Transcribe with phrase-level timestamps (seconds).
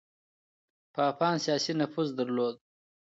[0.93, 2.55] پاپان سياسي نفوذ درلود.